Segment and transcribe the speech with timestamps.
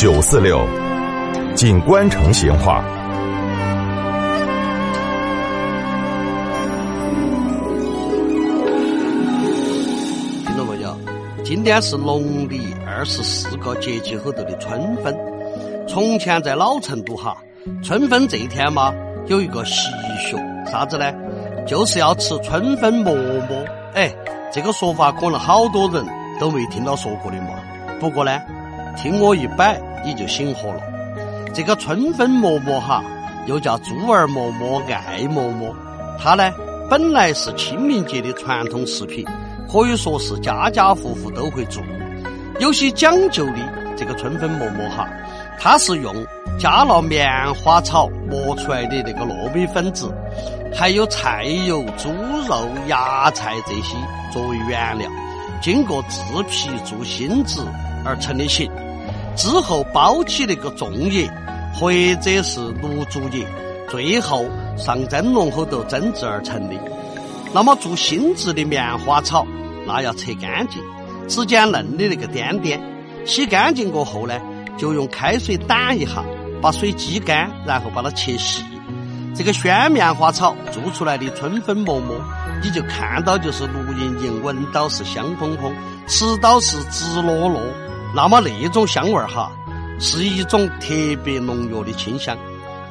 [0.00, 0.66] 九四六，
[1.54, 2.82] 锦官城闲话。
[10.46, 10.96] 听到没有？
[11.44, 15.14] 今天是农历二十四个节气后头的春分。
[15.86, 17.36] 从前在老成都哈，
[17.84, 18.94] 春分这一天嘛，
[19.26, 19.90] 有一个习
[20.30, 21.12] 俗，啥子呢？
[21.66, 23.62] 就是要吃春分馍馍。
[23.92, 24.10] 哎，
[24.50, 26.02] 这个说法可能好多人
[26.40, 27.48] 都没听到说过的嘛。
[28.00, 28.40] 不过呢，
[28.96, 30.82] 听我一摆，你就醒火了。
[31.54, 33.02] 这个春分馍馍哈，
[33.46, 35.74] 又叫猪儿馍馍、爱馍馍，
[36.18, 36.52] 它呢
[36.88, 39.24] 本来是清明节的传统食品，
[39.70, 41.82] 可以说是家家户户都会做。
[42.60, 45.08] 有些讲究的这个春分馍馍哈，
[45.58, 46.14] 它是用
[46.58, 50.14] 加了棉花草磨出来的那个糯米粉子，
[50.74, 52.10] 还有菜油、猪
[52.46, 53.96] 肉、芽菜这些
[54.32, 55.10] 作为原料，
[55.60, 57.66] 经过制皮做芯子
[58.04, 58.70] 而成的形。
[59.40, 61.26] 之后包起那个粽叶，
[61.72, 63.46] 或者是卤竹叶，
[63.88, 64.44] 最后
[64.76, 66.76] 上蒸笼后头蒸制而成的。
[67.50, 69.46] 那么做新制的棉花草，
[69.86, 70.78] 那要扯干净，
[71.26, 72.78] 只捡嫩的那个颠颠。
[73.24, 74.38] 洗干净过后呢，
[74.76, 76.22] 就用开水掸一下，
[76.60, 78.62] 把水挤干，然后把它切细。
[79.34, 82.14] 这个鲜棉花草做出来的春分馍馍，
[82.62, 85.74] 你就看到就是绿莹莹，闻到是香喷喷，
[86.06, 87.58] 吃到是直落落。
[88.14, 89.52] 那么那种香味儿哈，
[89.98, 90.94] 是一种特
[91.24, 92.36] 别浓郁的清香，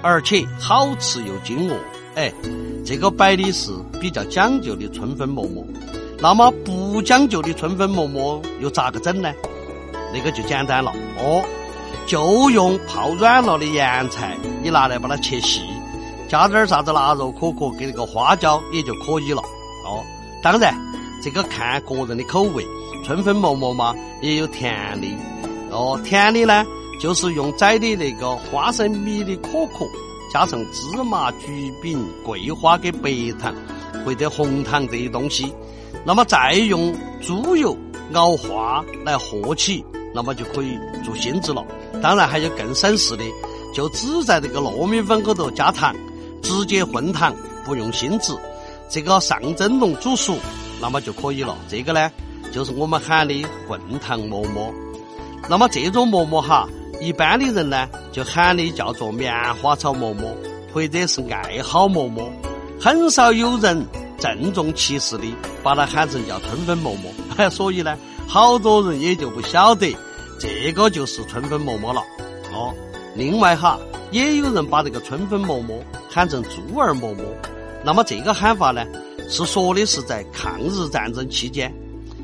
[0.02, 1.76] 而且好吃又经饿。
[2.16, 2.32] 哎，
[2.86, 5.66] 这个摆的是比较讲究的春分馍馍。
[6.20, 9.32] 那么不讲究的春分馍馍又咋个整呢？
[10.14, 11.44] 那个就简单了哦，
[12.08, 15.62] 就用泡软了的盐菜，你拿来把它切细，
[16.28, 19.42] 加点啥子腊肉、可可跟那个花椒也就可以了
[19.86, 20.04] 哦。
[20.42, 20.74] 当然，
[21.22, 22.66] 这个看个人的口味。
[23.04, 25.08] 春分馍馍嘛，也有甜的
[25.72, 26.00] 哦。
[26.04, 26.66] 甜的呢，
[27.00, 29.86] 就是用宰的那个花生米的可可，
[30.32, 33.54] 加上芝麻、橘饼、桂花跟白糖
[34.06, 35.54] 或者红糖这些东西，
[36.06, 37.76] 那么再用猪油
[38.14, 39.84] 熬化来和起，
[40.14, 41.66] 那么就可以做芯子了。
[42.02, 43.24] 当然还有更省事的，
[43.74, 45.96] 就只在这个糯米粉高头加糖，
[46.42, 48.38] 直接混糖，不用芯子，
[48.90, 50.38] 这个上蒸笼煮熟，
[50.82, 51.58] 那么就可以了。
[51.68, 52.12] 这个呢？
[52.52, 54.74] 就是我们喊的混糖馍馍，
[55.48, 56.68] 那么这种馍馍哈，
[57.00, 60.36] 一般的人呢就喊的叫做棉花草馍馍，
[60.74, 62.32] 或者是艾蒿馍馍，
[62.80, 63.86] 很少有人
[64.18, 65.26] 郑重其事的
[65.64, 67.96] 把它喊成叫春分馍馍， 所以呢，
[68.28, 69.96] 好多人也就不晓得
[70.40, 72.02] 这个就是春分馍馍了。
[72.52, 72.74] 哦，
[73.16, 73.80] 另外哈，
[74.12, 77.24] 也有人把这个春分馍馍喊成猪儿馍馍，
[77.86, 78.84] 那么这个喊法呢，
[79.30, 81.72] 是说的是在抗日战争期间。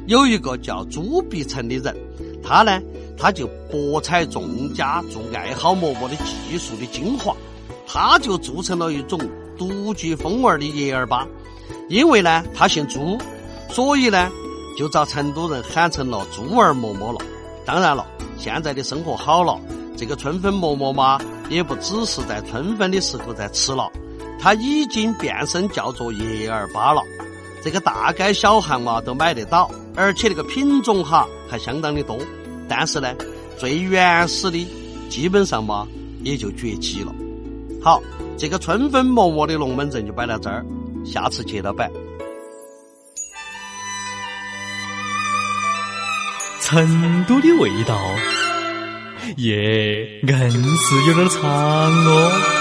[0.07, 1.95] 有一个叫朱碧成的人，
[2.43, 2.79] 他呢，
[3.17, 7.35] 他就博采众家做艾蒿馍馍的技术的精华，
[7.87, 9.19] 他就做成了一种
[9.57, 11.25] 独具风味的叶儿粑。
[11.89, 13.17] 因为呢，他姓朱，
[13.69, 14.29] 所以呢，
[14.77, 17.19] 就遭成都人喊成了猪儿馍馍了。
[17.65, 18.05] 当然了，
[18.37, 19.59] 现在的生活好了，
[19.97, 23.91] 这个春分馍馍嘛，也不只是在春分的时候在吃了，
[24.39, 27.01] 它已经变身叫做叶儿粑了。
[27.65, 32.15] 这个大街小巷嘛都买得到，而且那个品种哈还相当的多。
[32.69, 33.11] 但是呢，
[33.57, 34.67] 最原始的
[35.09, 35.87] 基本上嘛
[36.21, 37.11] 也就绝迹了。
[37.81, 37.99] 好，
[38.37, 40.63] 这个春分馍馍的龙门阵就摆到这儿，
[41.03, 41.89] 下次接着摆。
[46.61, 47.99] 成都的味道，
[49.37, 52.54] 耶，硬是有点长哦。